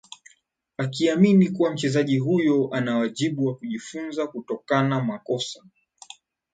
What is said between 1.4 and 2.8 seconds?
kuwa mchezaji huyo